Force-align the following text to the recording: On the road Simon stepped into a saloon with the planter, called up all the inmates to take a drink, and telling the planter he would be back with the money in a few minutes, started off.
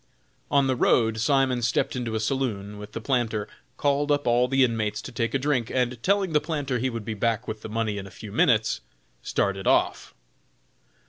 On 0.49 0.65
the 0.65 0.75
road 0.75 1.19
Simon 1.19 1.61
stepped 1.61 1.95
into 1.95 2.15
a 2.15 2.19
saloon 2.19 2.79
with 2.79 2.93
the 2.93 2.99
planter, 2.99 3.47
called 3.77 4.11
up 4.11 4.25
all 4.25 4.47
the 4.47 4.63
inmates 4.63 4.99
to 5.03 5.11
take 5.11 5.35
a 5.35 5.37
drink, 5.37 5.69
and 5.69 6.01
telling 6.01 6.33
the 6.33 6.41
planter 6.41 6.79
he 6.79 6.89
would 6.89 7.05
be 7.05 7.13
back 7.13 7.47
with 7.47 7.61
the 7.61 7.69
money 7.69 7.99
in 7.99 8.07
a 8.07 8.09
few 8.09 8.31
minutes, 8.31 8.81
started 9.21 9.67
off. 9.67 10.15